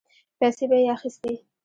[0.39, 1.33] پيسې به يې اخيستې.